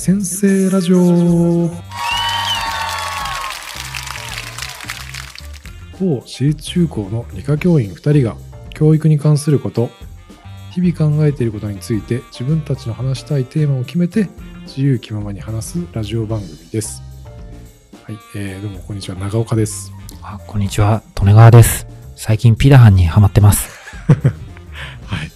[0.00, 0.98] 先生ラジオ。
[5.98, 8.36] 某私立中高の理科教員2人が
[8.70, 9.90] 教育に関すること
[10.70, 14.28] 日々考えていることについて自分たちの話したいテーマを決めて
[14.66, 17.02] 自由気ままに話すラジオ番組です。
[18.04, 19.16] はい、えー、どうもこんにちは。
[19.16, 19.92] 長岡です。
[20.22, 21.88] あ、こんにちは、利根川です。
[22.14, 23.68] 最近ピダハンにハマってます。
[25.06, 25.32] はい。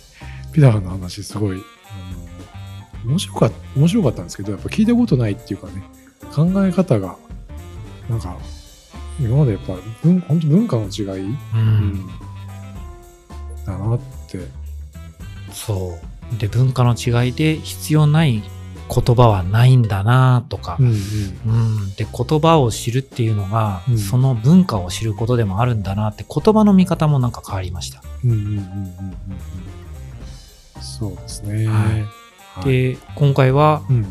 [0.52, 1.60] ピダハンの話すごい
[3.05, 5.83] 面白かった面白かったんですけどやっぱ聞いたことないっていうかね
[6.34, 7.16] 考え方が
[8.09, 8.37] なんか
[9.20, 11.37] 今までやっぱ文本当文化の違い、う。
[11.55, 12.07] うん
[13.66, 14.41] だなって
[15.52, 15.98] そ
[16.34, 16.38] う。
[16.38, 18.43] で、文化の違いで必要ない
[18.95, 20.96] 言葉はないんだなとかう、んうんう
[21.87, 21.95] ん。
[21.95, 28.02] で、言葉を知るっていうのが、うんその文化を知ることでもあるんだなって、言葉の見方もなんか変わりました。
[28.24, 29.16] うんうんうんうんうんうん
[30.80, 31.68] そうですね。
[31.68, 32.21] はい
[32.55, 34.07] はい、で、今回はうん、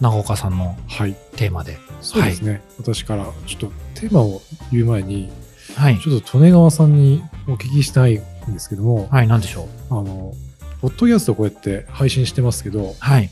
[0.00, 1.78] 長岡さんのはい、テーマで。
[2.00, 5.32] そうですね、私からちょっとテーマを言う前に、
[5.74, 5.98] はい。
[5.98, 9.94] ちょっと利根川さんにお聞きしたいんですけども、はい、なんでしょう？
[9.94, 10.34] あの、
[10.82, 13.30] ポッドキャストこうやって配信してますけど、はい。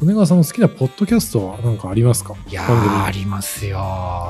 [0.00, 2.36] 利根川さんの好きなポッドキャストは何かありますか？
[2.48, 2.64] いや
[3.04, 3.78] ありますよ。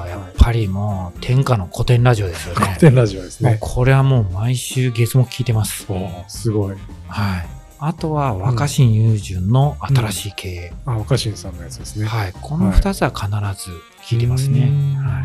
[0.09, 2.79] やっぱりもう、天下の古典ラジオですよね古。
[2.81, 3.59] 典ラジオですね。
[3.61, 5.87] これはもう毎週月目聞いてます。
[6.29, 6.77] すごい。
[7.07, 7.59] はい。
[7.83, 10.73] あとは、若新雄純の新しい経営。
[10.84, 12.06] あ、若新さんのやつですね。
[12.06, 12.33] はい。
[12.41, 13.27] この二つは必
[13.62, 13.70] ず
[14.05, 14.69] 聞いてますね。
[14.69, 15.25] うんはい。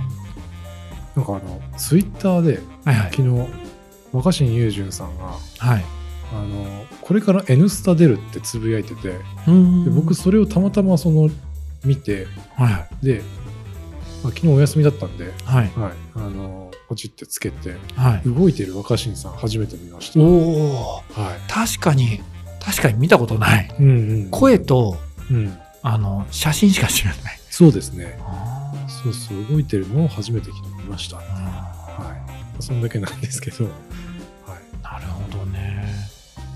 [1.17, 3.11] なんかあの、ツイッターで、はいはい。
[3.11, 3.47] 昨日、
[4.13, 5.85] 若新雄純さんが、はい。
[6.33, 9.19] あの、これから N スタ出るってつぶやいてて、で
[9.93, 11.29] 僕それをたまたまその
[11.83, 13.05] 見てはいはい。
[13.05, 13.21] で、
[14.23, 15.71] まあ、昨日お休みだったんで、はい。
[15.75, 18.29] はい、あのポチってつけてはい。
[18.29, 20.19] 動いてる若新さん初めて見ました。
[20.19, 22.21] おはお確かに、
[22.65, 23.67] 確かに見たことない。
[23.79, 24.97] い、うんうん、声と、
[25.29, 27.39] うん、あの、写真しか知らない。
[27.49, 28.17] そうですね。
[28.87, 31.17] そうそう動いてるのを初めて見ました。
[31.17, 31.23] は
[31.99, 32.15] あ
[32.59, 33.73] い、そんだけなんですけど、はい。
[34.81, 35.85] ーなるほどね。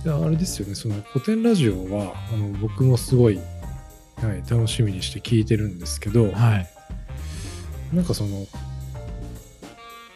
[0.03, 3.41] であれですよね、その古典ラジオはあの僕もすごい、は
[4.33, 6.67] い、楽しみにして聞いてるんですけど、はい。
[7.93, 8.47] なんかその、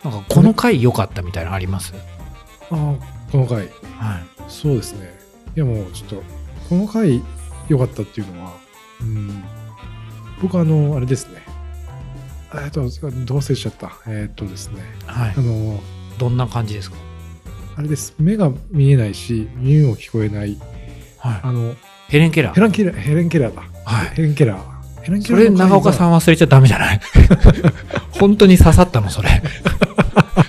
[0.04, 1.94] なんか、この回良かったみたいなのあります？
[1.96, 1.96] あ
[2.72, 2.96] あ、
[3.32, 3.68] この回、はい。
[4.48, 5.23] そうですね。
[5.56, 6.24] いやもうちょっと、
[6.70, 7.22] この回
[7.70, 8.54] 良かったっていうのは、
[9.02, 9.44] うん、
[10.42, 11.42] 僕あの、あれですね。
[12.56, 13.92] えっと、どう忘れちゃった。
[14.08, 14.82] えっとですね。
[15.08, 15.42] はいあ。
[15.42, 15.80] の、
[16.20, 16.98] どんな感じですか？
[17.78, 18.14] あれです。
[18.20, 20.58] 目が見えないし、耳も聞こえない。
[21.18, 21.76] はあの、い。
[22.10, 22.54] ヘレン・ケラー。
[22.54, 23.64] ヘランケラー、ヘレンケラーだ。
[23.86, 25.02] はいヘレンケラー。
[25.02, 26.12] ヘレンケそれ、長岡さん。
[26.12, 27.00] ん忘れちゃダメじゃない？
[28.20, 29.30] 本当に刺さったの、それ。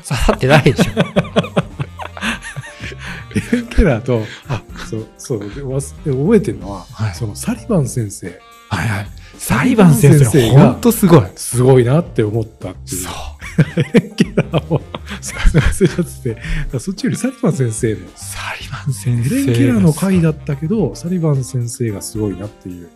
[0.07, 0.93] 刺さってないでしょ。
[3.51, 9.07] ヘレンケラーと、あ、そう、そう、でわすで覚えてるのは、はいそのサリバン先生、はいはい。
[9.39, 11.23] サリバン先生、本当すごい。
[11.37, 13.03] すごいなって思ったっていう。
[13.03, 13.13] そう。
[14.17, 14.81] ケラーも、
[15.21, 19.29] すいません忘れちゃってて、そっちよりサリバン先生の、サリバン先生。
[19.29, 22.89] ヘレンケラーの回だったけど、サリバン先生がすごいなっていう。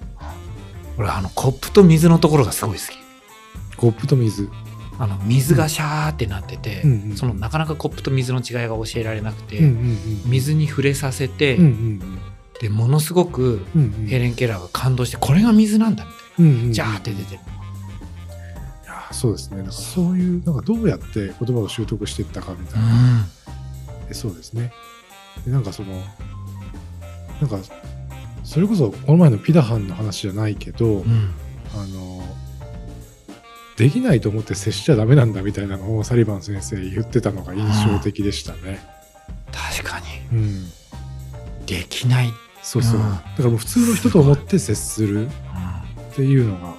[0.97, 3.77] 俺、あの、コップと水のところがすごい好き。
[3.77, 4.49] コップと水。
[4.99, 12.19] あの、水がシャーってなってて、うんうんその、なかなかコップと水の違いが教えられなくて、うんうん水に触れさせて、うんうん
[12.61, 16.75] で、ものすごくうんうんうんヘレン・ケラーが感動して、これが水なんだみたいうんうんうんな。
[16.75, 17.41] ジャーって出てる。
[18.85, 19.59] いやそうですね。
[19.59, 23.25] なんかそういう、なんかどうやって言葉を習得していったかみたいな。
[24.03, 24.09] うん。
[24.09, 24.73] でそうですね。
[25.45, 25.93] でなんかその、
[27.41, 27.59] なんか、
[28.43, 31.31] それこそこの前のピダハンの話じゃないけど、うん。
[31.75, 32.25] あの、
[33.79, 38.81] できないと思って接しちゃダメなんだみたいなのをサリバン先生言ってたのが印象的でしたね。
[39.53, 40.07] 確かに。
[40.33, 40.65] うん。
[41.65, 42.33] できない。
[42.61, 43.01] そうそう。
[43.01, 45.31] うんだからもう普通の人と思って接するうんっ
[46.17, 46.75] ていうのが、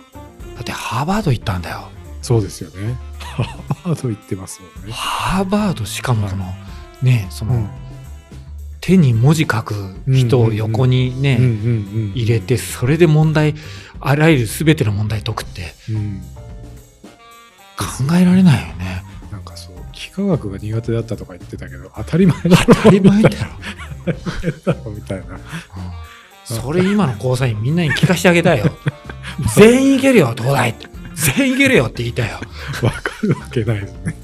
[0.56, 1.88] だってハーバード行ったんだよ。
[2.22, 2.98] そうですよね。
[3.20, 4.92] ハーバード言ってますもんね。
[4.92, 6.44] ハーバードしかもこの、
[7.02, 7.70] ねその、うん
[8.82, 9.76] 手に文字書く
[10.08, 11.54] 人を横にね、うんうんう
[12.08, 13.54] ん入れてそれで問題
[14.00, 16.22] あらゆる全ての問題解くってうん。
[17.80, 19.04] 考えられないよね。
[19.32, 24.74] なんかそう、幾何学が苦手だったとか言ってたけど、当たり前だ当たり前だろ。
[24.86, 25.36] ろみたいな。
[25.36, 25.42] うん
[26.46, 28.72] それ今の交際員みんなに聞かせてあげたいよ。
[29.56, 30.88] 全員いけるよ、東大って。
[31.38, 32.40] 全員いけるよって言いたいよ。
[32.82, 34.16] わかるわけないですね。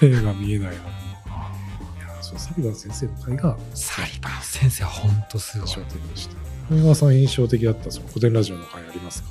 [0.00, 0.72] 目が見えない。
[0.72, 0.80] いや、
[2.20, 5.68] そう、サリバン先生の回がサリバン先生は本当すごい。
[5.68, 6.34] 印象的でした。
[6.74, 9.28] 小川さん印象的だったその古典ラジオの回ありますか？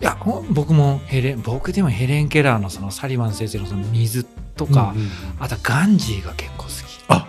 [0.00, 0.18] いや、
[0.50, 4.24] 僕もヘレン、僕でもヘレン・ケラーのそのサリバン先生のその水
[4.56, 5.10] とか、うんうん
[5.40, 6.72] あとガンジーが結構好き。
[7.08, 7.28] あ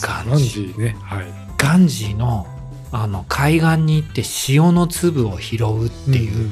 [0.00, 0.30] ガンジー。
[0.30, 0.96] ガンジーね。
[1.00, 1.26] はい。
[1.56, 2.46] ガンジーの
[2.92, 6.50] あの海岸に行って塩の粒を拾うっていう、んんん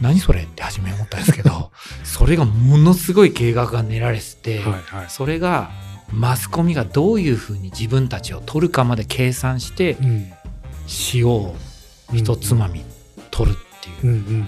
[0.00, 1.72] 何それって初め思ったんですけど
[2.04, 5.06] それがものすごい計画が練られてて、うんはいはい。
[5.08, 5.70] それが
[6.12, 10.32] マスコミがどういうふうに自分たちを取るかまで計算してうん。
[11.14, 11.54] 塩を
[12.12, 12.84] 一つまみ
[13.30, 14.46] 取るっていう、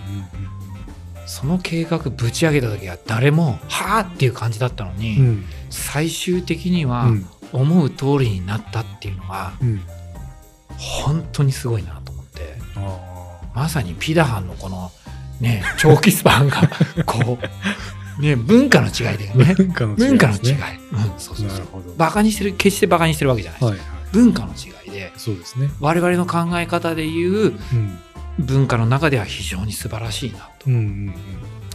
[1.26, 5.26] その計画ぶち上げた時は誰も「はあ!」っていう感じだったのに、うん。
[5.26, 5.44] うん
[5.74, 7.26] 最終的にはうん。
[7.50, 9.80] 思う通りになったっていうのがうん。
[10.76, 12.58] 本当にすごいなと思って。
[12.76, 14.90] あまさにピダハンのこの
[15.40, 16.68] ね長期スパンが
[17.04, 17.38] こ
[18.18, 19.44] うね文化の違いだよね。
[19.46, 21.96] ー文化の違い文化の違い、ですねうん、そうそうそう。
[21.96, 23.88] バカにしてる決してバカにしてるわけじゃないです、はいはい。
[24.12, 25.70] 文化の違いでそうですね。
[25.80, 27.98] 我々の考え方でいううん
[28.38, 31.14] 文化の中では非常に素晴らしいなとうんうんうん。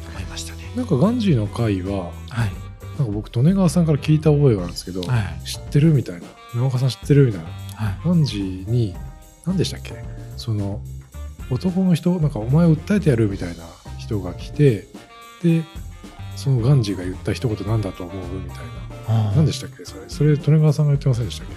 [0.09, 0.71] 思いましたね。
[0.75, 2.51] なんかガンジーの会ははい、
[2.97, 6.27] なんか僕利根川さんから聞いた覚えがあるんですけど、はい、知ってるみたいな。
[6.55, 7.47] 長岡さん知ってるみたいな。
[7.75, 8.95] はい、ガンジーに
[9.45, 9.93] 何でしたっけ？
[10.35, 10.81] その
[11.51, 13.63] 男の人なんかお前を訴えてやるみたいな
[13.97, 14.87] 人が来て
[15.43, 15.63] で
[16.35, 18.57] そのガンジーが言った一言なんだと思うみたい
[19.07, 19.31] な。
[19.35, 19.85] 何でしたっけ？
[19.85, 20.09] それ。
[20.09, 21.47] それ利根川さんが言ってませんでしたっ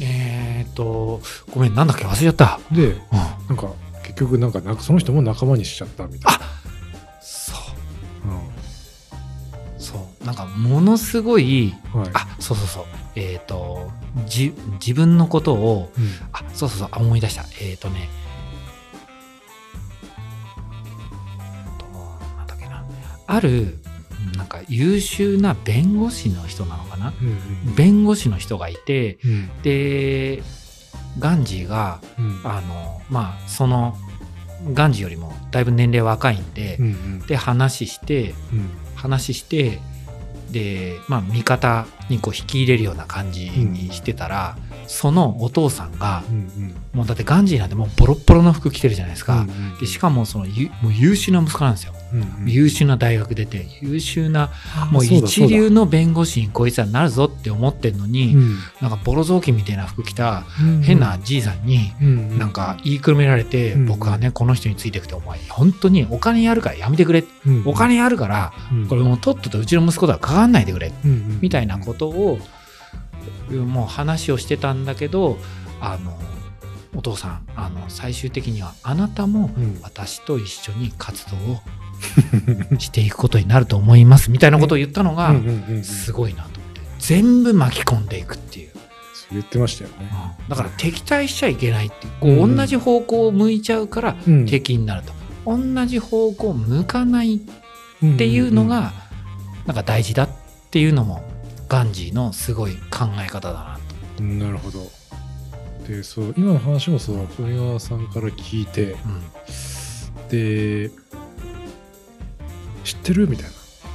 [0.00, 1.20] えーっと、
[1.52, 2.60] ごめん、なんだっけ、忘れちゃった。
[2.68, 3.87] けでうん、なんか結
[4.18, 6.44] 局なんかその人も仲間にしちゃったみたいな。
[7.20, 7.56] そう、
[9.78, 12.10] そう、なんかものすごい、うんはい。
[12.14, 12.84] あ、そうそうそう、
[13.14, 13.90] えーっと、
[14.26, 16.04] じ、自分のことを、うん。
[16.32, 17.42] あ、そうそうそう、あ思い出した。
[17.60, 18.08] えーっとね、
[21.78, 21.86] と
[22.36, 22.84] なんだっけな。
[23.26, 23.78] ある、
[24.36, 27.12] なんか優秀な弁護士の人なのかな。
[27.20, 29.62] うん弁護士の人がいて、うんうん。
[29.62, 30.42] で、
[31.18, 32.40] ガンジーが、うん。
[32.44, 33.96] あの、まあ、その、
[34.72, 37.26] ガンジーよりもだいぶ年齢若いんで、うんうん。
[37.26, 38.70] で、話して、うん。
[38.94, 39.78] 話して、
[40.50, 44.56] で、まあ、味方にこう引き入れるような感じにしてたら、
[44.86, 46.74] そのお父さんが、うんうん。
[46.92, 49.34] もうだってガンジーなんてもうボロッボロの服着てるじゃないですか。
[49.34, 51.92] うんうんでしかもそのゆもう優秀な息子なんですよ。
[52.46, 54.50] 優秀な大学出て、優秀な、
[54.90, 58.56] もう一流の弁護士にこいつはなるぞって思ってんのに、うん。
[58.80, 61.92] なんかボロ雑巾みたいな服着たうん変なじいさんに、
[62.38, 67.24] なんか言いくるめられて、うん僕はね、この人についていくて、お前、本当にお金やるからやめてくれ。
[67.46, 68.52] うんお金やるから、
[68.88, 70.92] これもうとっととうちの息子とはかかんないでくれ。
[71.40, 72.38] みたいなことを、
[73.50, 75.38] もう話をしてたんだけど、
[75.80, 76.18] あの、
[76.96, 79.78] お父さん、あの、最終的にはあなたもうん。
[79.82, 81.60] 私と一緒に活動を
[82.78, 84.30] していくことになると思います。
[84.30, 86.80] みたいなことを言ったのがうん、うんうんうんすごいなと思って。
[86.98, 88.68] 全部巻き込んでいくっていう。
[89.30, 90.10] 言ってましたよね。
[90.48, 92.12] だから敵対しちゃいけないっていう。
[92.20, 94.46] こう、うん同じ方向を向いちゃうからうん。
[94.46, 95.12] 敵になると、
[95.44, 97.40] 同じ方向を向かないっ
[98.16, 98.92] ていうのが
[99.66, 100.28] なんか大事だっ
[100.70, 101.22] ていうのも
[101.68, 103.78] ガンジーのすごい考え方だな
[104.16, 104.90] と、うんなるほど。
[105.86, 108.92] でそう今の話もそう富川さんから聞いて。
[108.92, 109.22] うん。
[110.28, 110.90] で
[112.88, 113.28] 知ってる？
[113.28, 113.50] みたいな。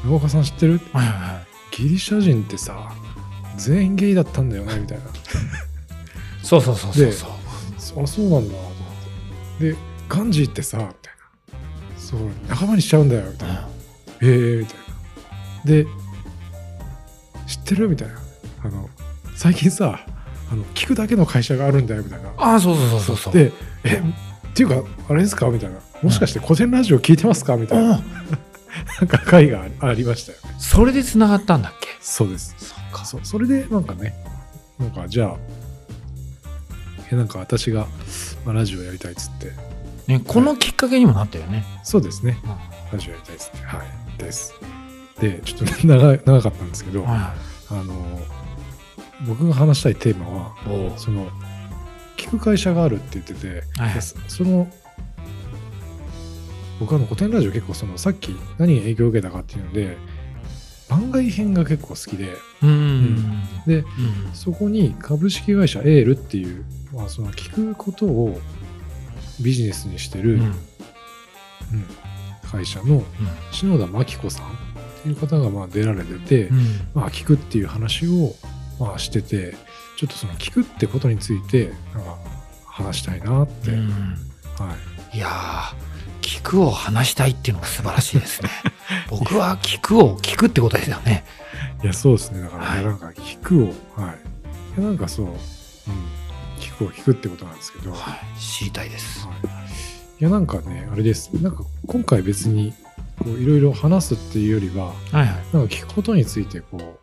[0.05, 0.79] 長岡さん知ってる？
[0.91, 1.75] はいはいはい。
[1.75, 2.93] ギリシャ人ってさ
[3.57, 5.05] 全員ゲイだったんだよねみたいな。
[6.43, 7.29] そうそうそうそうそう。
[7.79, 8.73] そあそうなんだと思っ
[9.59, 9.71] て。
[9.71, 11.59] でガンジーってさみたいな。
[11.97, 13.67] そう仲間にしちゃうんだよみたいな。
[14.21, 14.83] えー、みたいな。
[15.65, 15.85] で
[17.47, 17.89] 知ってる？
[17.89, 18.15] みたいな。
[18.65, 18.89] あの
[19.35, 20.05] 最近さ
[20.51, 22.29] あの聞くだけの会社があるんだよみたいな。
[22.37, 23.33] ああそうそうそうそうそう。
[23.33, 23.51] で
[23.83, 24.03] え
[24.49, 25.47] っていうかあれですか？
[25.47, 25.77] みたいな。
[26.03, 27.55] もしかして古典ラジオ聞いてますか？
[27.55, 27.95] みたいな。
[27.95, 28.01] あ
[28.99, 30.37] なんか会があありましたよ。
[30.43, 31.87] ねそれでつながったんだっけ？
[32.01, 32.55] そうです。
[32.57, 33.05] そうか。
[33.05, 34.13] そそれでなんかね
[34.79, 35.37] なんかじゃあ
[37.11, 37.87] えなんか私が、
[38.45, 39.51] まあ、ラジオやりたいっつって。
[40.07, 42.37] ね、このきっかけにもなったよね、そうですね。
[42.43, 42.49] うん。
[42.91, 43.57] ラジオやりたいっつって。
[43.65, 44.17] はい。
[44.17, 44.53] です。
[45.21, 47.33] でちょっと 長い長かったんですけど、は
[47.69, 48.19] あの
[49.27, 51.29] 僕が話したいテーマはその
[52.17, 53.63] 聞く会社があるって言ってて、
[54.27, 54.67] その
[56.79, 59.97] 僕あの古典ラジオ結構そのさっき何に影響を受けたかっていうので
[60.89, 62.69] 番外編が結構好きでうん。
[62.69, 63.43] うん。
[63.65, 63.85] でうん
[64.33, 68.39] そこに株式会社エールっていう、まあ、その聞くことを
[69.41, 70.41] ビジネスにしてる、うん。
[70.41, 70.53] うん
[72.51, 73.03] 会社の
[73.51, 74.49] 篠田真紀子さんっ
[75.01, 76.59] ていう方がまあ出られてて、うん。
[76.93, 78.35] まあ、聞くっていう話を
[78.79, 79.55] まあしてて
[79.97, 82.17] ちょっとその聞くってことについてなんか
[82.65, 83.89] 話したいなって、うん。
[83.89, 84.75] は
[85.13, 85.17] い。
[85.17, 85.92] いやー
[86.23, 88.49] 聞くを話したいっていうのが素晴らしいですね。
[89.11, 91.25] 僕は聞くを聞くってことですよね。
[91.81, 92.41] い、いやそうですね。
[92.41, 92.83] だから、はい。
[92.83, 94.15] なんか聞くをは
[94.77, 94.81] い。
[94.81, 95.33] なんかそう、うん、
[96.59, 97.97] 聞くを聞くってことなんですけど、は
[98.37, 98.39] い。
[98.39, 99.27] 知りたいです。
[99.27, 99.37] はい、
[100.21, 101.29] いやなんかねあれです。
[101.33, 102.73] なんか今回別に
[103.19, 105.27] こういろいろ話すっていうよりははいはい。
[105.27, 106.99] なんか聞くことについてこ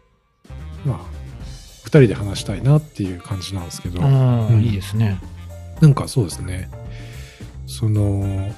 [0.86, 0.98] うまあ
[1.84, 4.62] 2人で話したいなっていう感じなんですけど、うんうん。
[4.62, 5.20] いいですね。
[5.80, 6.70] なんかそうですね。
[7.66, 8.52] その、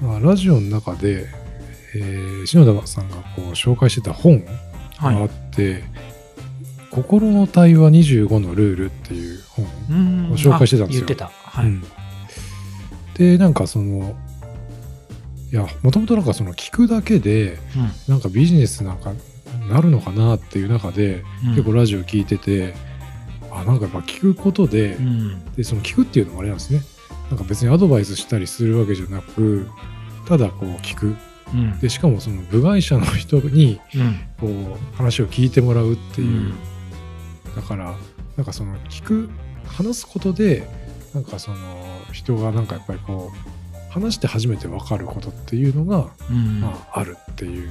[0.00, 1.26] まあ、ラジオの中で、
[1.96, 4.52] えー篠田さんがこう紹介してた本が
[4.98, 5.24] あはい。
[5.26, 5.84] って、
[6.90, 10.28] 心の対話25のルールっていう本、うん。
[10.30, 11.04] ご紹介してたんですよ。
[11.04, 11.26] あ言ってた。
[11.32, 11.82] はい、うん。
[13.14, 14.16] でなんかその
[15.52, 17.58] いやもともとなんかその聞くだけで
[18.08, 19.12] なんかビジネスなんか
[19.68, 21.50] なるのかなっていう中で、うん。
[21.50, 22.74] 結構ラジオ聞いてて
[23.52, 25.44] あなんかやっぱ聞くことで,、うん。
[25.54, 26.80] でその聞くっていうのもあれなんですね
[27.30, 29.66] なんか別にアドバイスしたりするわけじゃなく
[30.26, 31.16] ただこう聞く。
[31.52, 31.78] うん。
[31.78, 34.20] でしかもその部外者の人にうん。
[34.38, 36.54] こう話を聞いてもらうっていう、うん。
[37.54, 37.94] だから
[38.36, 39.30] なんかその聞く
[39.66, 40.68] 話すことで
[41.12, 41.56] なんかその
[42.12, 46.60] 人がなんかやっぱりこう話して初めて分かることっていうのが、うん。
[46.60, 47.70] まあ、あるっていう。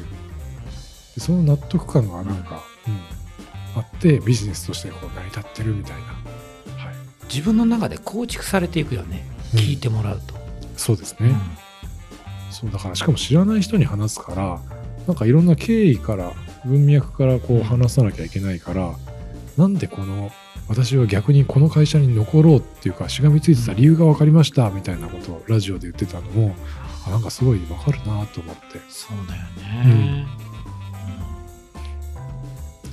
[1.16, 3.80] でその納得感がなんか、うん。
[3.80, 6.02] あってビジネスとしてこう成り立ってるみたいな、
[6.78, 6.96] はい。
[7.28, 9.26] 自分の中で構築されていくよね。
[9.28, 10.36] うん聞いてもらうと、
[10.76, 11.36] そうですね、
[12.52, 14.60] そうだからしかも知らない人に話すから
[15.08, 16.34] なんかいろんな経緯から
[16.66, 18.96] 文脈からこう話さなきゃいけないから
[19.58, 20.32] なんでこの
[20.68, 26.56] 私は逆にこの会社に残ろうっていうかしがみついてた理由が分かりましたみたいなことをラジオで言ってたのも
[27.06, 28.80] あなんかすごい分かるなと思って。
[28.90, 30.26] そうだよね、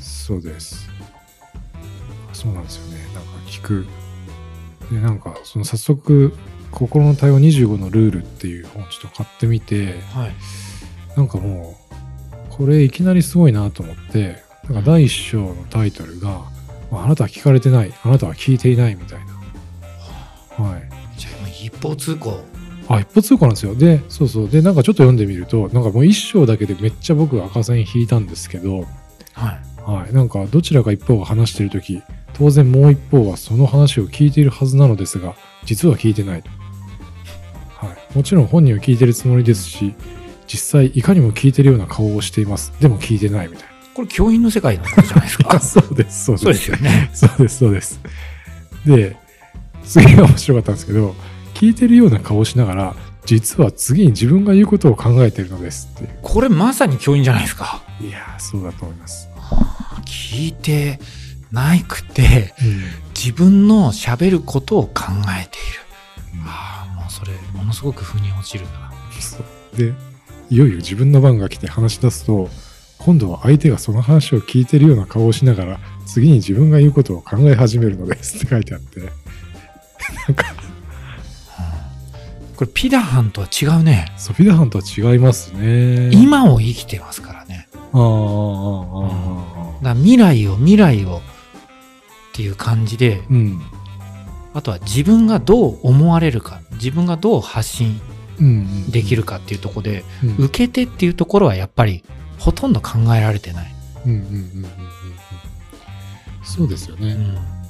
[0.00, 0.88] そうです。
[2.32, 3.04] そうなんですよね。
[3.14, 3.86] なんか聞く
[4.90, 6.34] でなんかその早速
[6.72, 10.34] 「心の対話25のルール」っていう本ちょっと買ってみてはい
[11.16, 11.94] なんかもう、
[12.50, 16.42] これいきなりすごいなと思って、なんか第一章のタイトルが、
[16.90, 20.64] まああなたは聞かれてない、あなたは聞いていないみたいな。
[20.64, 20.82] はい。
[21.18, 22.40] じゃあもう一方通行
[22.88, 23.74] あ、一歩通行なんですよ。
[23.74, 24.48] で、そうそう。
[24.48, 28.86] で、なんかちょっと読んでみると、なんかもう一章だけでめっちゃ僕赤線引いたんですけど、
[29.32, 30.14] はいはい。
[30.14, 32.02] なんかどちらか一方が話しているとき、
[32.40, 36.48] 当然もう一方はその話を聞いているはずなのですが、実は聞いてないと。
[37.86, 38.16] はい。
[38.16, 39.94] もちろん本人は聞いてるつもりですし、
[40.46, 42.72] 実際いかにも聞いてるような顔をしています。
[42.80, 43.70] でも聞いてないみたいな。
[43.94, 45.50] これ教員の世界のことじゃないですか？
[45.54, 46.44] あそうです、そうです。
[46.44, 48.00] そうですよねそうです、そうです。
[48.86, 49.16] で、
[49.84, 51.14] 次が面白かったんですけど、
[51.52, 56.10] 聞いてるような顔をしながら、実は次に自分が言うことを考えてるのですっていう。
[56.22, 57.82] これまさに教員じゃないですか？
[58.00, 59.28] いやー、そうだと思います。
[60.06, 60.98] 聞いて
[61.52, 63.10] ないくてうん。
[63.14, 65.04] 自分の喋ることを考
[65.38, 65.80] えている。
[66.46, 68.92] ああもうそれものすごく腑に落ちるな。
[69.20, 69.76] そう。
[69.76, 69.92] で、
[70.48, 72.48] いよいよ自分の番が来て話し出すと、
[72.98, 79.06] 今度は相手がその話を聞いてるような顔をしながら、次に自分が言うことを考え始めるのですって書いてあって、 な
[80.32, 80.54] んか、
[82.56, 84.12] これピダハンとは違うね。
[84.18, 86.10] ソフィダハンとは違いますね。
[86.12, 87.68] 今を生きてますからね。
[87.92, 89.84] ああ、ああ、ああ、ああ。
[89.84, 91.22] だ未来を未来を
[92.30, 93.60] っていう感じでうん。
[94.52, 98.00] あとは自分がどう思われるか自分がどう発信
[98.38, 98.90] うん。
[98.90, 100.28] できるかっていうところで、うん。
[100.30, 100.44] うん。
[100.46, 102.02] 受け手っていうところはやっぱり
[102.38, 103.74] ほとんど考えられてない、
[104.06, 104.12] うん。
[104.12, 104.18] うん。
[104.18, 104.24] うん。
[104.24, 104.26] う
[104.66, 104.66] ん。
[106.42, 107.12] そうですよね。
[107.12, 107.60] うん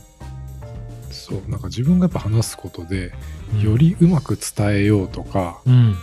[1.11, 1.50] そう。
[1.50, 3.12] なんか自分がやっぱ話すことで、
[3.55, 5.97] うんよりうまく伝えようとか、うん、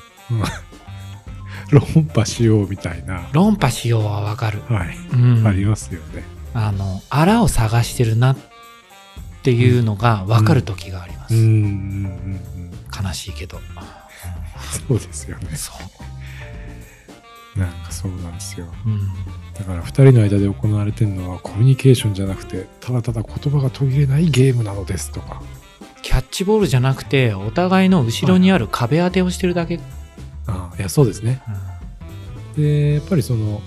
[1.71, 4.97] 論破しようみたいな、論破しようはわかる、はい。
[5.13, 6.23] うんありますよね。
[6.53, 8.37] あのあらを探してるなっ
[9.43, 11.41] ていうのが分かる時があります、うん。
[11.41, 11.49] うん。
[11.49, 11.55] うん。
[11.55, 13.05] うん。
[13.05, 13.59] 悲しいけど、
[14.87, 15.55] そうですよね。
[15.55, 15.73] そ
[17.55, 18.67] う、なんかそうなんですよ。
[18.85, 19.07] うん、
[19.53, 25.41] だから二人の間で行われてるのはコミュニケーションじゃなくて、ただただ言葉が途切れないゲームなのですとか。
[26.01, 29.79] キャッチボールじゃなくてお互いの後ろにある壁当てをしてるだけ、
[30.45, 31.41] ああ、いや、そうですね。
[31.47, 31.77] うん
[32.57, 33.61] でやっぱりその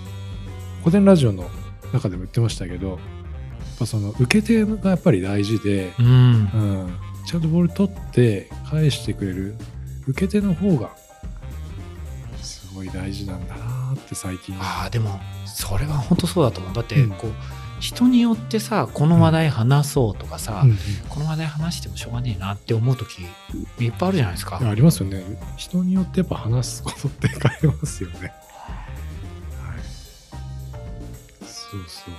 [0.80, 1.48] 古典ラジオの
[1.92, 2.98] 中でも言ってましたけどやっ
[3.78, 6.06] ぱその受け手がやっぱり大事で、うん。
[6.06, 9.56] うん、ちゃんとボール取って返してくれる
[10.06, 10.90] 受け手の方が
[12.42, 14.54] すごい大事なんだなって最近。
[14.58, 16.74] ああでもそれは本当そうだと思う。
[16.74, 17.10] だってうん。
[17.10, 17.32] こう、
[17.80, 20.76] 人によってさこの話題話そうとかさ、うんうん。
[21.08, 23.22] この話題話してもしょうがねえなって思う時
[23.78, 24.60] いっぱいあるじゃないですか。
[24.62, 25.22] ありますよね。
[25.56, 28.32] 人によってやっぱ話すことって変えますよね
[31.70, 32.14] そうそう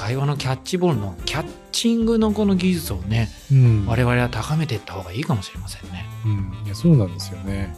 [0.00, 6.04] 会話のキャッチボールのキャッチングのこの技術をねうん我々は高めていった方がいいかもしれませんね。
[6.24, 7.76] うん、いやそうなんですよね。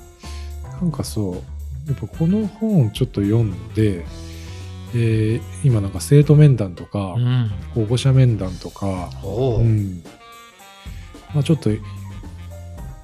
[0.80, 1.34] なんかそう、
[1.90, 4.04] やっぱこの本ちょっと読んで、
[4.94, 10.02] えー今なんか生徒面談とか、うん、保護者面談とか、うん、
[11.34, 11.70] まあちょっと、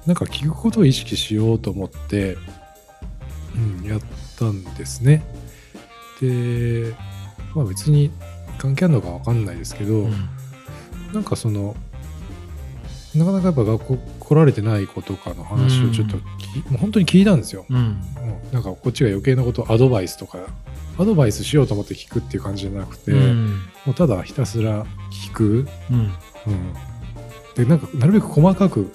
[0.05, 2.37] なんか聞くことを意識しようと思って、
[3.55, 4.01] うん、やっ
[4.37, 5.23] たんですね。
[6.21, 6.93] で、
[7.55, 8.11] まあ別に
[8.57, 10.29] 関係あるのかわかんないですけど、うん。
[11.13, 11.75] なんかその
[13.15, 17.65] なかなかやっぱ学校来られてない子とかの話をちょっとき、もう本当に聞いたんですよ。
[17.69, 17.99] うん。
[18.51, 20.39] なんかこっちが余計なことアドバイスとか
[20.97, 23.47] アドバイスしようと思って聞くっていう感じじゃなくて、うん。
[23.85, 26.11] もうただひたすら聞く、うん。
[26.47, 26.73] うん、
[27.55, 28.91] でなんかなるべく細かく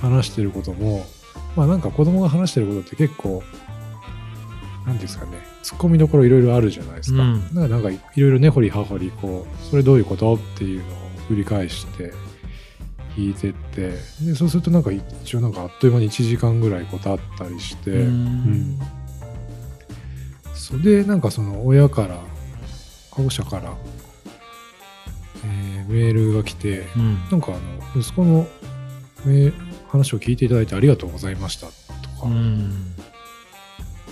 [0.00, 1.06] 話してることも
[1.56, 3.42] まあなんか子供が話してることって結構
[4.86, 7.22] なんていうんですかねツッコミどころいろいろあるじゃないですか。
[7.22, 7.54] うん。
[7.54, 10.34] だからなんかいろいろ根掘り葉掘りこうそれどういうこと？
[10.34, 10.88] っていうのを
[11.28, 12.12] 繰り返して
[13.16, 13.90] 聞いてって。
[14.22, 17.98] でそうするとなんか一応なんかあっという間に1時間ぐらいこう経ったりして、うん。
[17.98, 18.78] うん。
[20.54, 22.18] それでなんかその親から
[23.10, 23.74] 保護者から、
[25.44, 27.18] えーメールが来て、うん。
[27.30, 27.50] なんかあ
[27.96, 28.46] の息子の
[29.24, 29.52] め
[29.88, 31.72] 話を聞いていただいてありがとうございましたと
[32.22, 32.94] か、うん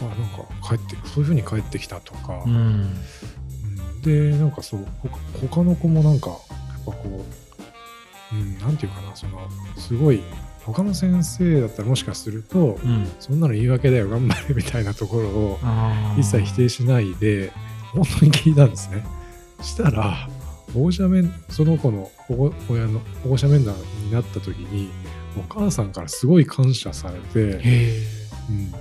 [0.00, 2.55] あなんか帰ってそういうふうに帰ってきたとか、うん。
[2.55, 4.02] うん。
[4.02, 4.87] でなんかそう
[5.40, 6.38] 他の子もなんかやっ
[6.87, 7.25] ぱこ
[8.33, 10.23] う、うん、なんていうかなそのすごい
[10.64, 13.11] 他の先生だったらもしかすると、うん。
[13.19, 15.59] そんなの言い訳だよ頑張れみたいなところを
[16.19, 17.52] 一切否定しないで
[17.93, 19.05] 本当に聞いたんですね。
[19.62, 20.28] したら
[20.75, 23.75] 保護者面その子の保護親の保護者面談
[24.05, 24.90] になった時に
[25.38, 27.40] お母さんからすごい感謝されて、
[28.50, 28.73] うん、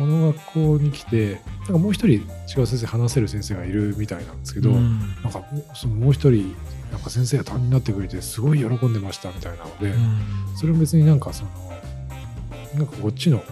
[0.00, 4.98] この学校に来てなんかもう一人違う先生話せる先生がいるみたいなんですけど、うん。
[5.22, 6.56] なんかそのもう一人
[6.90, 10.56] なんか先生が担任になってくれてすごい喜んでましたみたいなので、うん。
[10.56, 11.50] それも別になんかその
[12.76, 13.44] なんかこっちの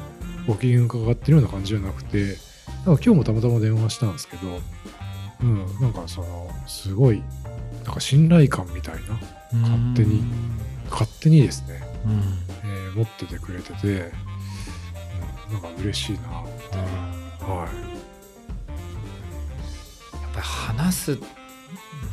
[0.46, 2.38] ご機嫌伺ってるような感じじゃなくて
[2.86, 4.60] なんか今日もたまたま電話したんですけど、
[5.42, 7.22] うん、なんかそのすごい
[7.84, 10.22] なんか信頼感みたいな勝手に
[10.88, 12.12] 勝手にですね、うん。
[12.70, 14.12] えー持っててくれてて、うん、
[15.50, 16.20] なんか嬉しいな。
[16.20, 16.22] っ
[16.70, 16.76] て
[17.44, 17.88] はい。
[20.22, 21.18] やっぱり話す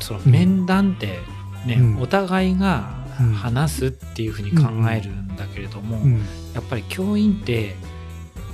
[0.00, 1.18] その面談って
[1.66, 2.00] ね、うん。
[2.00, 3.32] お互いがうん。
[3.32, 6.18] 話すっていうふうに考えるんだけれども、うん。
[6.52, 7.74] やっぱり教員って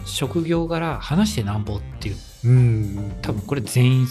[0.05, 2.17] 職業柄話してなんぼっていう。
[2.45, 3.13] うん。
[3.23, 4.07] 多分これ全員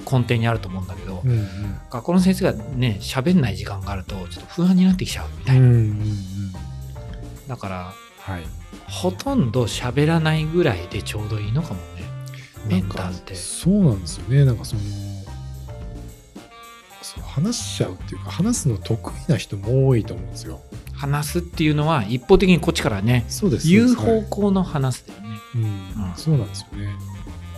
[0.00, 1.46] 根底にあると思うんだけど、うんうん。
[1.90, 6.52] 学校の先生がね喋んない時間があるとちょっと不安になってきちゃうみたいな、うんうんうん。
[7.48, 7.92] だから
[8.28, 8.46] はい。
[8.86, 12.08] ほとんど喋らないぐらいでちょうどいいのかもね。
[12.66, 14.44] 面談ってそうなんですよね。
[14.44, 14.82] なんかその
[17.02, 20.60] そう話しちゃうっていうか話すの得意な人も多いと思うんですよ。
[20.92, 25.62] 話すっていうのは一方的にこっちからねそうです言う方向の話すだよね、うん。
[25.62, 26.14] うん。
[26.16, 26.86] そうなんですよね。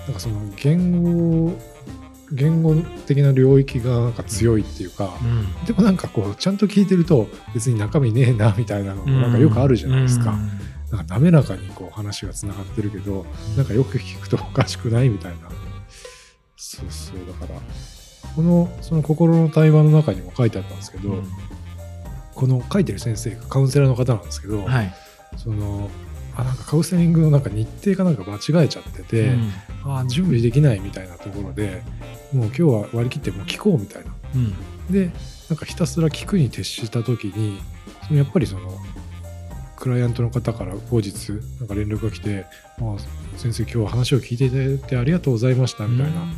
[0.06, 1.52] なんかその言語
[2.32, 2.74] 言語
[3.06, 5.64] 的な領域がなんか強いっていうか、うん。
[5.64, 10.96] でもなんかこうちゃんと聞いてると別に中身ねえなみたいなのもなんかよくあるじゃないですか、うん。
[10.96, 15.50] なんか滑らかにこう話がつながってるけどなんかよく聞くとおかしくないみたいな。
[16.56, 17.16] そうそう。
[17.40, 17.60] だから
[18.36, 21.28] このその心の対話の中にも書いてあったんですけど、うん。
[22.34, 24.94] この書いてる先生がカウンセラーの方なんですけど、はい、
[25.36, 25.90] その
[26.40, 29.52] あなんかカウンセリングのなんか日程かなんか間違えちゃってて、うん。
[29.84, 31.82] あ準備できないみたいなところで
[32.32, 34.12] もう今日は割り切ってもう聞こうみたいな。
[34.34, 34.92] うん。
[34.92, 35.10] で
[35.48, 37.60] なんかひたすら聞くに徹した時に
[38.06, 38.78] そのやっぱりその
[39.76, 42.44] クライアントの方から後日なんか連絡が来て
[42.80, 42.96] 「あ
[43.36, 46.32] 先生今日は話を聞いていただいてありがとうございました」みたいな、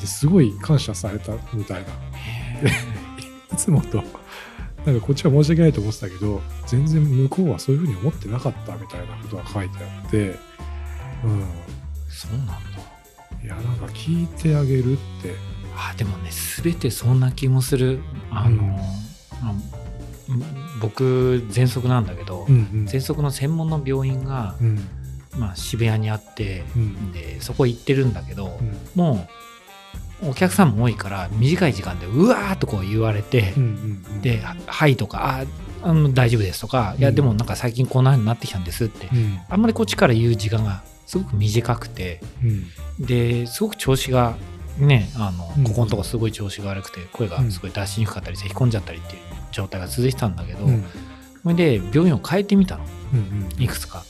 [0.00, 1.88] ですごい感謝されたみたいな。
[2.18, 2.66] へ
[3.52, 4.02] いつもと
[4.86, 10.36] なんかこっちは申し訳ないと思ってたけど全然向こうはそういうふうに思ってなかったみたいなことが書いてあって
[11.24, 11.40] うん。
[11.40, 11.44] ー
[12.08, 12.54] そうなんだ。
[13.42, 15.34] いやなんか聞いてあげるって。
[15.76, 16.30] あでもね
[16.62, 18.00] 全てそんな気もする。
[18.30, 18.72] あの、うん。
[18.76, 19.54] あ
[20.80, 22.84] 僕喘息なんだけど、うんうん。
[22.86, 24.80] 喘息の専門の病院が、うん。
[25.38, 27.12] まあ、渋谷にあって、うん。
[27.12, 28.76] でそこ行ってるんだけど、うん。
[28.94, 29.28] もう
[30.22, 34.22] お客さんも多いから短い時間でうわーっとこう言われて、うんうんうん。
[34.22, 35.44] で「はい」とか
[35.82, 39.38] 「ああの大丈夫です」とか「いやうんでもなんか最近こんな風になってきたんです」ってうん。
[39.48, 42.66] あんまりこっちから言う時間がすごく短くてうん。
[43.06, 44.36] ですごく調子が
[44.78, 45.64] ねあの、うん。
[45.64, 50.84] ここのとこすごい調子が悪くて声がすごい出しにくかったり咳き込んじゃったりっていう状態が続いてたんだけど、うん。
[51.42, 52.84] それで病院を変えてみたの。
[53.14, 54.04] うんいくつか。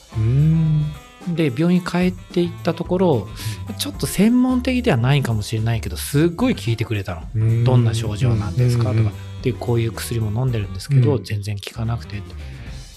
[1.26, 3.28] うんで病院変えていったところ
[3.76, 7.22] ちょっと専門的ではないかもしれないけどすっごい聞いてくれたの。
[7.34, 7.64] うん。
[7.64, 8.84] どんな症状なんですか？
[8.84, 11.24] とうんか、でこういう薬も飲んでるんですけど、うん。
[11.24, 12.22] 全然効かなくて、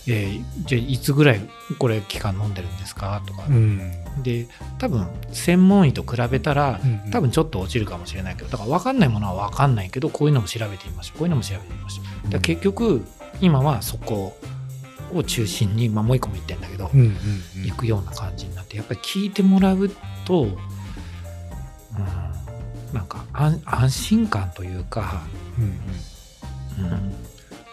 [0.07, 1.41] えーじゃあいつぐらい
[1.77, 3.21] これ期間飲んでるんですか？
[3.25, 3.91] とか、うん。
[4.23, 11.19] で多分専門医と比べたらうん多分ちょっと落ちるかもしれないけどだから分かんないものは分かんないけどこういうのも調べてみましょう。
[11.19, 12.29] こういうのも調べてみましょう。
[12.29, 13.03] だ結局
[13.41, 14.37] 今はそこ
[15.13, 17.63] を中心に、まあ、もう一個も言ってんだけど、うんうんうん。
[17.65, 19.89] 行くような感じになってやっぱり聞いてもらう
[20.25, 20.57] と、うん、
[22.93, 25.23] なんか安安心感というか、
[25.57, 26.93] うんうん。
[26.93, 27.13] うん、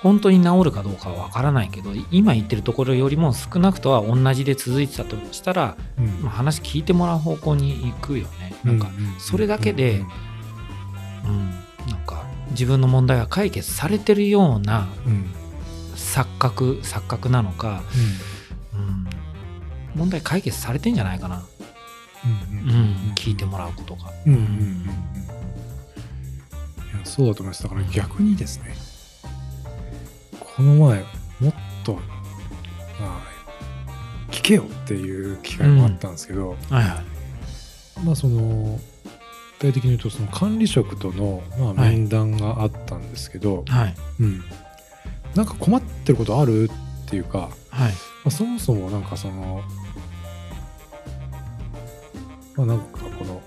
[0.02, 6.06] 本当に治るかどうかは分からないけど今言ってるところよりも少なくとは同じで続いてたとしたら、うん。
[6.22, 8.54] まあ、話聞いてもらう方向に行くよね。
[8.64, 10.04] なんかそれだけで
[11.28, 11.50] うん、
[11.86, 14.88] なんか自分の問題が解決されてるような
[15.98, 17.82] 錯覚錯覚なのか、
[18.72, 19.06] うん、
[19.94, 21.44] 問題解決されてんじゃないかな、
[22.24, 24.10] うんうん、聞いてもらうことが。
[24.26, 24.48] うんうんうんうん。
[26.96, 27.62] いやそうだと思います。
[27.62, 28.74] だから逆にですね。
[30.56, 31.04] この前
[31.40, 32.00] もっとま
[33.00, 33.20] あ
[34.30, 37.02] 聞けよっていう機会もあったんですけど、はいは
[38.00, 38.04] い。
[38.04, 38.78] まあその
[39.60, 41.96] 具体的に言うとその管理職との、まあ、はい。
[41.96, 43.94] 面談があったんですけど、はい。
[44.20, 44.44] うん、
[45.34, 46.70] なんか困ってることある
[47.06, 47.92] っていうか、まはい。
[48.24, 49.62] あ、そもそもなんかその
[52.56, 53.40] まあなんかこの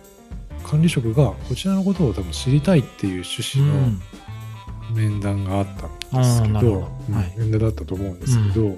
[0.64, 3.92] 管理職がこちらのことを多分知りたいっていう趣旨の
[4.94, 7.34] 面談があったんですけど、うんはい。
[7.38, 8.78] 面談だったと思うんですけど、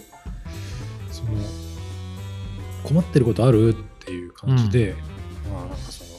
[1.11, 1.29] その
[2.83, 3.73] 困ってることあるっ
[4.05, 4.95] ていう感じで、
[5.51, 6.09] まあなんかその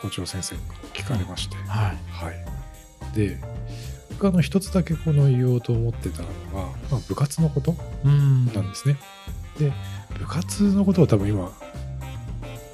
[0.00, 0.60] 校長先生に
[0.94, 1.96] 聞かれまして、はい。
[2.10, 3.16] はい。
[3.16, 3.38] で、
[4.12, 8.96] 僕あの一つだけこの言おうと思ってたのが、まあ、部活のことうんなんですね。
[9.58, 9.72] で、
[10.18, 11.50] 部活のことは多分今、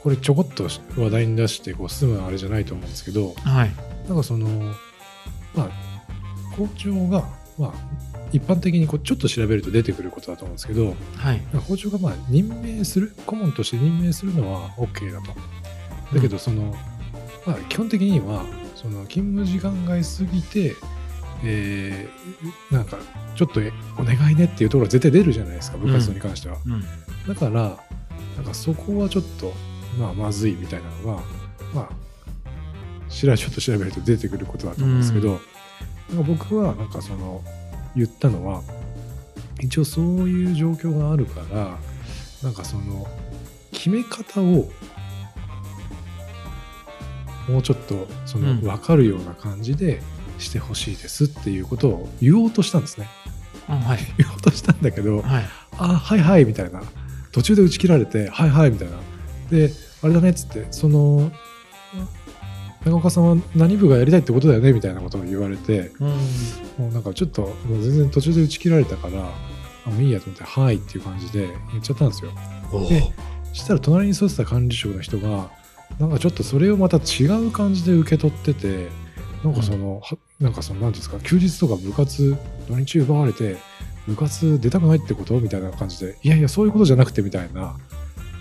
[0.02, 3.70] これちょこっと話題に出してこう済むあれじゃないと思うんですけど、はい
[4.08, 4.48] なんかその、
[5.54, 5.70] まあ、
[6.56, 7.72] 校長が、まあ、
[8.32, 15.34] 一般的にこうちょっと調べると出てくることだと思うんですけど、はい校長がまあ任命する、顧問として任命するのは OK だと。
[16.14, 16.74] だけど、その、
[17.46, 20.74] まあ、基本的には、その勤務時間外すぎて、
[21.44, 22.98] えーなんか、
[23.34, 23.60] ちょっと
[24.00, 26.58] お願いねっていうところが絶対出るじゃないですか、部活動に関しては。
[26.66, 26.82] うん。
[27.26, 27.78] だから、
[28.36, 29.52] なんかそこはちょっと、
[29.98, 31.22] まあ、まずいみたいなのが、
[31.74, 35.42] まあ、しらちょっと調べると出てくることだと思うんですけど、なんか
[36.24, 37.42] 僕は、なんかその、
[37.96, 38.62] 言ったのは、
[39.60, 41.78] 一応そういう状況があるから、
[42.42, 43.06] なんかその、
[43.72, 44.70] 決め方を、
[47.48, 48.60] もうちょっと、その、うん。
[48.60, 50.02] 分かるような感じで
[50.38, 53.08] してほしいですっていうことを言おうとしたんですね。
[53.68, 53.98] あはい。
[54.16, 55.44] 言おうとしたんだけど、はい。
[55.78, 56.82] あはいはいみたいな。
[57.32, 58.96] 途中で打ち切られてはいはいみたいな。
[59.50, 59.70] で
[60.02, 61.30] あれだねっつってその
[62.84, 66.08] 長岡さんは何部がやりたいってことだよねみたいなことを言われてうん。
[66.08, 69.32] もうなんかちょっともう全然途中で打ち切られたから
[69.86, 72.30] あもういいやと思ってはいっていう感じで言っちゃったんですよ。
[72.88, 73.12] で
[73.52, 75.50] したら隣に座ってた管理職の人が
[75.98, 78.88] なんかちょっとそれをまた違う感じで受け取ってて
[79.42, 82.36] なんかその、はなんかその何ですか休日とか部活
[82.68, 83.56] 土日奪われて
[84.06, 87.76] 部活出たくないってことみたいな感じでいやいやそういうことじゃなくてみたいな。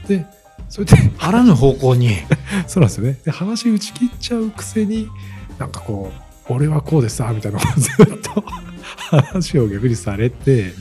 [0.07, 0.25] で
[0.69, 2.12] それであらぬ方向に。
[2.67, 3.19] そうなんですよね。
[3.25, 5.10] で話打ち切っちゃうくせに
[5.57, 6.12] なんかこ
[6.49, 8.43] う俺はこうでさみたいなずっと
[9.12, 10.73] 話を逆にされてなる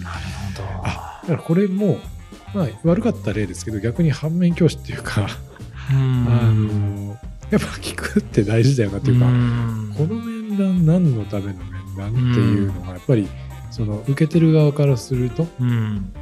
[0.57, 1.99] ほあだからこれも
[2.55, 5.29] まあ悪かった例ですけど逆に反面教師っていうか
[5.91, 7.19] あの
[7.51, 9.95] やっぱ聞くって大事だよなっていうか、ん。
[9.97, 11.59] この面談何のための
[11.97, 13.29] 面談っていうのがやっぱり
[13.71, 16.13] その受けてる側からするとうん。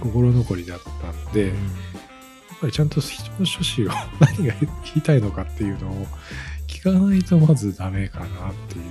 [0.00, 1.54] 心残りだったんで、やっ
[2.60, 6.06] ぱりちゃんと人の趣旨を何が言いたいのかっていうのを
[6.66, 8.28] 聞かないとまずダメかなっ
[8.68, 8.84] ていう。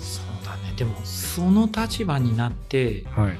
[0.00, 0.74] そうだね。
[0.76, 3.38] でもその立場になってはい。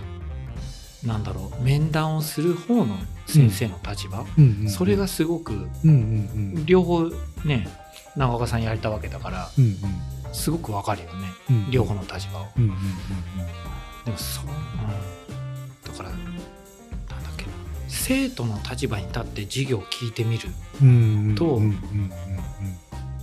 [1.07, 4.45] なんだろう面談をする方の先生の立場、うん。
[4.45, 5.95] うんうんそれがすごくうんうん
[6.57, 6.67] うん。
[6.67, 7.11] 両方
[7.45, 7.69] ね
[8.17, 9.77] 長岡さんやれたわけだからうん
[10.33, 11.29] すごくわかるよね。
[11.51, 11.57] うん。
[11.57, 12.47] うん両方の立場を。
[12.57, 12.77] うんうんうん
[14.05, 17.51] でもそう、うん、だからなんだっけな。
[17.89, 20.49] 生徒の立場に立って授業を聞いてみる
[20.81, 20.89] うん
[21.31, 22.11] うんとうんうん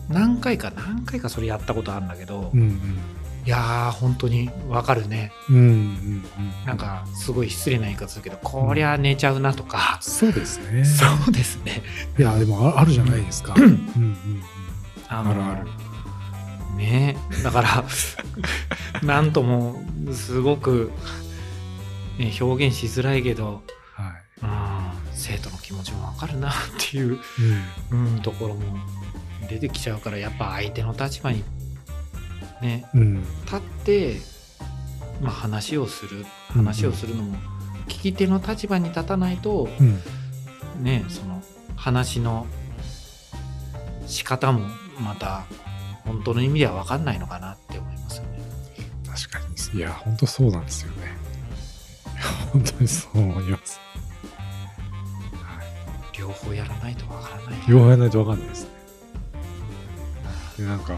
[0.10, 3.00] 何回か何回かそれやったことあるんだけど、うんうん。
[3.46, 5.32] いやー本当にわかるね。
[5.50, 6.66] うんうんうんうん。
[6.66, 10.86] なんかすごい失礼な言い方するけどこりゃ寝ちゃうなとか、そうですね。
[10.86, 11.82] そうですね。
[12.20, 13.56] いやでもああるじゃないですか。
[13.58, 13.64] うん。
[13.64, 14.44] うんうん
[15.08, 15.68] ああるある
[16.76, 17.18] ね。
[17.44, 17.84] だから
[19.04, 19.82] なんとも
[20.14, 20.92] すごく、
[22.18, 24.14] ね、表現しづらいけど、はい。
[24.44, 24.50] うん、
[25.14, 27.20] 生徒の気持ちもわかるなっていう、
[27.92, 28.16] うん。
[28.16, 28.78] うん、ところも
[29.50, 31.44] 出てきちゃうからやっぱ相手の立場に
[32.62, 33.22] ねうん。
[33.46, 34.18] 立って、
[35.22, 37.38] まあ、話をする話をするのも
[37.88, 40.02] 聞き手の立場に立たないと、うん。
[40.84, 41.42] ねその
[41.76, 42.46] 話の
[44.08, 44.68] 仕方も
[45.00, 45.46] また
[46.06, 48.40] 本当の意味では分かんないのかなって思いますよね。
[49.08, 49.40] 確か
[49.74, 49.80] に。
[49.80, 51.18] いや、本当そうなんですよね。
[52.54, 53.80] 本当にそう思います。
[56.18, 57.60] 両方やらないと分からない。
[57.68, 58.70] 両方やらないと分かんないですね。
[60.60, 60.98] で、なんか、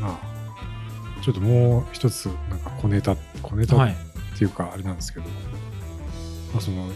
[0.00, 3.96] まあ、ちょっともう一つなんか小ネタ小ネタっはい
[4.38, 5.26] ていうかあれなんですけど、
[6.52, 6.90] まあ、その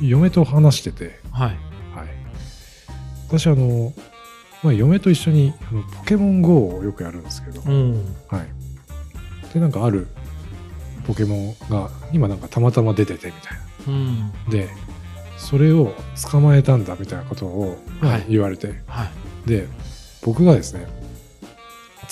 [0.00, 1.48] 嫁と話してて、はい
[1.94, 2.08] はい、
[3.28, 3.92] 私あの、
[4.62, 7.94] まあ、嫁と一緒にあのポケモン GO をよくやるんですけど、うん。
[8.28, 10.08] はい、でなんかある
[11.06, 14.18] ポケモンが今なんかたまたま出ててみたいうん。
[14.18, 14.68] なで
[15.36, 15.92] それを
[16.30, 17.78] 捕まえたんだみたいなことを、
[18.28, 18.82] 言われて。
[18.86, 19.48] はい。
[19.48, 19.68] で
[20.22, 20.86] 僕がですね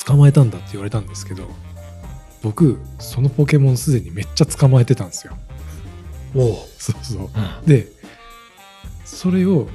[0.07, 1.49] 捕まえたんだって言われたんですけど
[2.43, 5.37] 僕そのポケモンすでにめっちゃ捕まえてたんですよ。
[6.37, 7.23] おお、 そうそう。
[7.23, 7.67] うん。
[7.67, 7.89] で
[9.05, 9.69] それを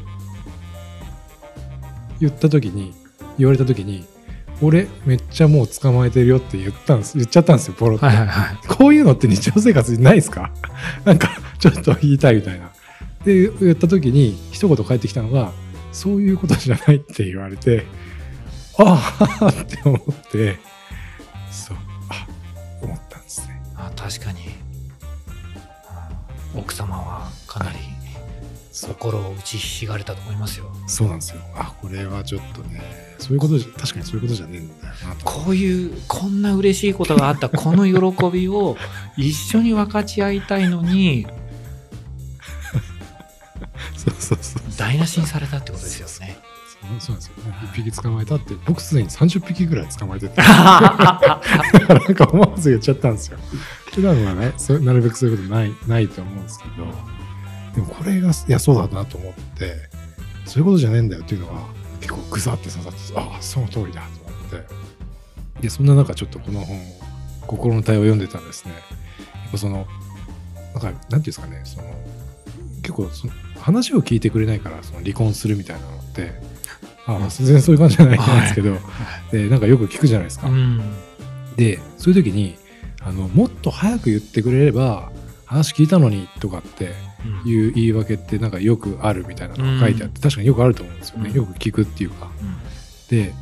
[2.20, 2.94] 言った時に
[3.38, 4.06] 言われた時に
[4.62, 8.58] 俺めっちゃもう捕まえてるよって言ったんです言っちゃったんですよポロって、はいはいはい。
[8.68, 10.52] こういうのって日常生活にないですか？
[11.06, 11.30] なんか
[11.60, 12.70] ちょっと言いたいみたいな。
[13.24, 15.52] で言った時に一言返ってきたのが
[15.92, 17.86] そういうことじゃないって言われて
[18.78, 20.58] ああって思って
[21.52, 21.78] そう
[22.10, 22.26] あ
[22.82, 23.62] 思ったんですね。
[23.76, 24.60] あ確かに、うん
[26.56, 27.99] 奥様はかなりそう
[28.88, 30.72] 心を打ちひしがれたと思いますよ。
[30.88, 31.42] そうなんですよ。
[31.56, 32.82] あこれはちょっとね
[33.18, 35.26] そういうことじゃ確かにそういうことじゃねえんだよなと。
[35.26, 38.78] こういうこんな嬉しいことがあったこの喜びを
[39.18, 41.28] 一緒に分かち合いたいのに
[43.98, 46.38] そうそうそう台無しにされたってことですよね。
[47.00, 47.34] そうなんですよ
[47.76, 50.36] 一匹捕まえたって僕すでに30匹ぐらい捕まえてて。
[50.42, 53.38] なんか思わず言っちゃったんですよ。
[53.94, 57.19] 普段はねなるべくそういうことないないと思うんですけど
[57.76, 59.90] でもこれがいやそうだなと思って
[60.46, 61.62] そういうことじゃねえんだよっていうのが
[62.00, 64.90] 結構グサって刺さってああその通りだと思って。
[65.62, 66.80] でそんな中ちょっとこの本を
[67.46, 68.72] 心の対応を読んでたんですね。
[68.72, 68.78] や
[69.50, 69.86] っぱその
[70.74, 71.84] なんかなんていうんですかねその
[72.82, 76.32] 結構その話を聞いてくれないからその離婚するみたいなのって
[77.06, 77.30] あうん。
[77.30, 78.78] 全然そういう感じじゃないんですけど、
[79.32, 80.82] でなんかよく聞くじゃないですか、うん。
[81.58, 82.58] でそういう時に
[83.02, 85.12] あのもっと早く言ってくれれば
[85.46, 87.09] 話聞いたのにとかってうん
[87.46, 91.36] いう言い訳ってなんかよくあるみたいなのが書いてあって、確かによくあると思うんですよね、うん。
[91.36, 92.30] よく聞くっていうか。
[93.10, 93.34] で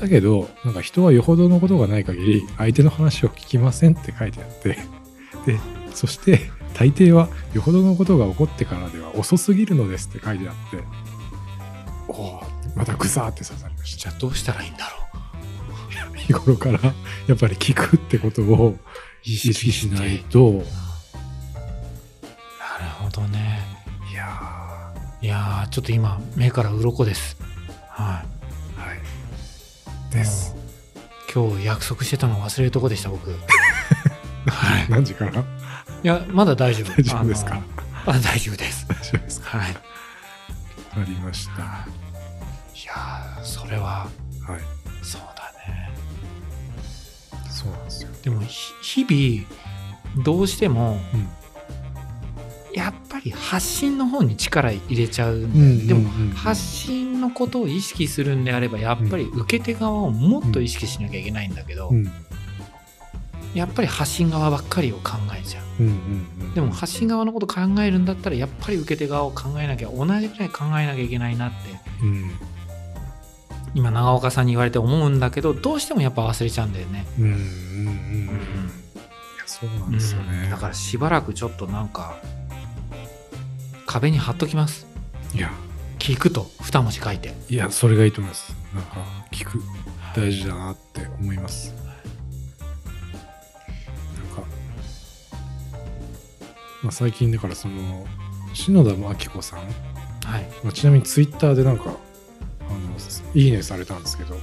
[0.00, 4.78] だけどなんか人はよほどのことがない限り相手の話を聞きませんって書いてあって
[5.46, 5.60] で
[5.94, 10.84] そして大抵はよほどのことが起こってからでは遅すぎるのですって書いてあって
[12.08, 12.42] おお
[12.74, 14.10] またグサーって刺さりました。
[14.10, 14.96] じゃあどうしたらいいんだろ
[16.14, 16.16] う。
[16.18, 16.80] 日頃から
[17.26, 18.76] やっぱり聞くってことを
[19.24, 20.64] 意識しないと
[23.12, 23.60] どね。
[24.10, 27.36] いやいやーちょっと今目から鱗です。
[27.88, 28.98] はーはい。
[30.10, 30.54] いです。
[31.32, 33.30] 今日約束してたの忘れるとこでした僕。
[33.30, 33.36] は
[34.84, 35.40] い何時から？
[35.40, 35.44] い
[36.02, 36.90] やまだ大丈夫。
[36.96, 37.60] 大丈夫ですか？
[38.06, 38.86] あ大丈夫です。
[38.88, 39.58] 大丈夫ですか？
[39.58, 39.72] はい。
[39.72, 39.74] い
[40.94, 41.62] ありました。
[41.62, 44.08] やーそれは
[44.46, 44.60] はい。
[45.02, 45.90] そうだね。
[47.48, 48.10] そうなんですよ。
[48.22, 51.28] でもひ日々どうしてもうん
[52.74, 56.30] やっぱり発信の方に力入れちゃううんでもうんうん。
[56.30, 62.10] 発信のことを意識するんであればやっぱり受け手側をもっと意識しなきゃいけないんだけど、うん。
[63.54, 65.82] やっぱり発信側ばっかりを考えちゃう。
[65.82, 65.94] うんうん
[66.40, 66.54] うん。
[66.54, 71.56] でも発信側のこと考えるんだったらやっぱり受け手側を考えなきゃ同じくらい考えなきゃいけないなって。
[72.02, 72.30] うん。
[73.74, 77.38] 今長岡さんに言われて思うんだけどどうしてもやっぱ忘れちゃうんだよね、うんうんうん。
[77.38, 78.24] うん。
[78.24, 78.28] い
[79.38, 80.42] やそうなんですよね。
[80.44, 80.50] うん。
[80.50, 82.16] だからしばらくちょっとなんか
[83.92, 84.86] 壁に貼っときます。
[85.34, 85.50] いや。
[85.98, 87.34] 聞くと二文字書いて。
[87.50, 88.56] いやそれがいいと思います。
[88.74, 89.62] なんか聞く。
[90.16, 91.74] 大事だなって思います。
[92.58, 94.48] なんか、
[96.82, 98.06] まあ、最近だからその
[98.54, 99.68] 篠田真希子さん、はい。
[100.64, 101.98] まあ、ちなみにツイッターでなんかあの
[103.34, 104.36] いいねされたんですけど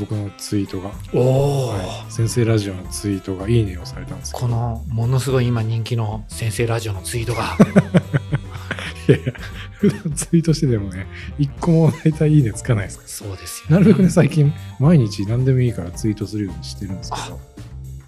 [0.00, 7.56] 僕のツイートが、おお、はい、先生ラジオのツイートがいいねをされたんですこのものすごい今人気の先生ラジオのツイートが
[9.78, 11.06] 普段 ツイートしててもね
[11.38, 17.40] 一個も大体いいねつかないですかそうですよ、らなるべくね最近毎日何でもいいからツイートするようにしてるんですけど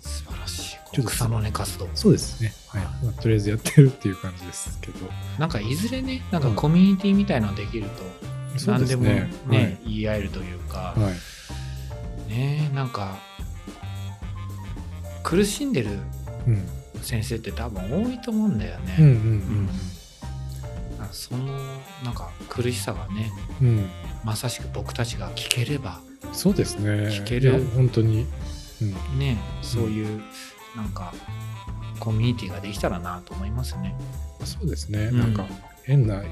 [0.01, 2.53] 素晴らしいちょっと草の根活動そうですね。
[2.69, 2.83] はい。
[3.05, 4.99] まあ、とりあえずやってるっていう感じですけど。
[5.39, 9.81] なんかいずれねなんかコミュニティみたいなのできると何ですもねね。
[9.85, 11.03] 言い合えるというか、はい。
[11.05, 11.15] はい。
[12.29, 13.19] ねなんか
[15.23, 15.91] 苦しんでる
[16.47, 16.69] うん。
[17.03, 18.97] 先生って多分多いと思うんだよね。
[18.99, 19.83] うんううんんなんか
[21.11, 21.45] その
[22.05, 23.91] なんか苦しさがねうんうん。
[24.25, 26.01] まさしく僕たちが聞ければ
[26.33, 27.09] そうですね。
[27.09, 28.27] 聞ける本当に。
[28.81, 28.85] う
[29.15, 29.19] ん。
[29.19, 30.23] ねそういう
[30.77, 31.13] なんか
[31.99, 33.95] コミュニティができたらなと思いますね。
[34.45, 35.11] そうですね。
[35.13, 35.47] うんなんか、
[35.85, 36.23] 変な、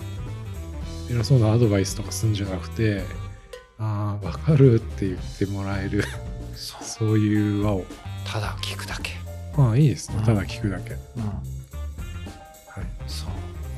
[1.08, 3.04] 偉そうなアドバイスとかするんじゃなくて、
[3.78, 6.04] ああ、わかるって言ってもらえる
[6.54, 7.84] そういう輪を
[8.26, 9.12] ただ聞くだけ
[9.56, 11.59] まあいいですねうんただ聞くだけ、はい、うん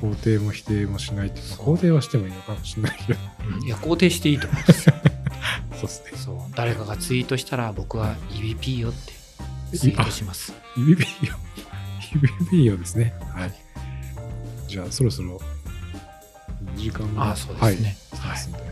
[0.02, 3.18] 肯定も否定もしないって肯定はしてもいいのかもしれないけど。
[3.56, 3.62] うん。
[3.64, 4.86] いや肯定していいと思うんです。
[4.88, 4.94] よ
[5.72, 6.10] そうですね。
[6.16, 9.12] そう誰かがツイートしたら僕は EBP よって
[9.78, 10.52] ツイートします。
[10.76, 11.34] 指ピーヨ
[12.14, 13.14] 指ピーヨですね。
[13.32, 13.52] はい。
[14.68, 15.40] じゃあそろそろ
[16.76, 17.96] 2時間もあそうですね。
[18.10, 18.68] はい、してますんではい。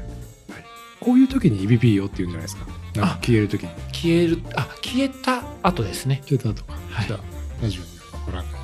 [1.01, 2.67] こういう時に指ピーヨって言うんじゃないですか？
[2.97, 3.69] なんか消える時に。
[3.93, 6.23] 消えるあ消えた後ですね。
[6.29, 7.07] 消えたとか、はい。
[7.07, 7.21] じゃあ
[7.63, 8.60] ラジオには残らないはい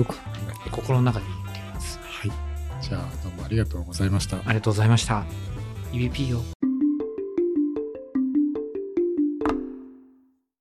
[0.00, 0.14] よく
[0.70, 1.98] 心の中に入れています。
[2.02, 2.30] はい。
[2.82, 4.38] じゃあどうもありがとうございました。
[4.38, 5.24] ありがとうございました。
[5.92, 6.59] EBP よ